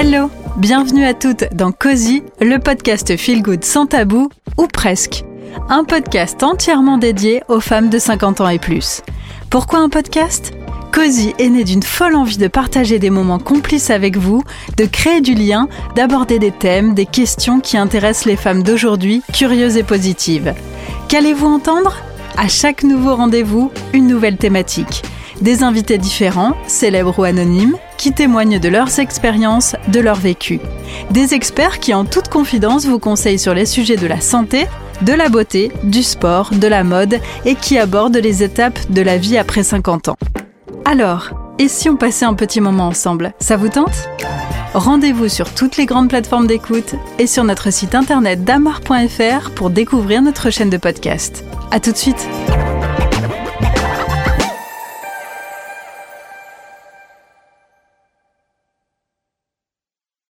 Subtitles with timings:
[0.00, 5.24] Hello, bienvenue à toutes dans Cozy, le podcast Feel Good sans tabou, ou presque.
[5.68, 9.02] Un podcast entièrement dédié aux femmes de 50 ans et plus.
[9.50, 10.52] Pourquoi un podcast?
[10.92, 14.44] Cozy est né d'une folle envie de partager des moments complices avec vous,
[14.76, 19.76] de créer du lien, d'aborder des thèmes, des questions qui intéressent les femmes d'aujourd'hui, curieuses
[19.76, 20.54] et positives.
[21.08, 21.96] Qu'allez-vous entendre?
[22.36, 25.02] À chaque nouveau rendez-vous, une nouvelle thématique.
[25.40, 30.60] Des invités différents, célèbres ou anonymes, qui témoignent de leurs expériences, de leur vécu.
[31.10, 34.66] Des experts qui en toute confidence vous conseillent sur les sujets de la santé,
[35.02, 39.18] de la beauté, du sport, de la mode et qui abordent les étapes de la
[39.18, 40.16] vie après 50 ans.
[40.84, 44.08] Alors, et si on passait un petit moment ensemble Ça vous tente?
[44.74, 50.22] Rendez-vous sur toutes les grandes plateformes d'écoute et sur notre site internet damar.fr pour découvrir
[50.22, 51.44] notre chaîne de podcast.
[51.70, 52.28] À tout de suite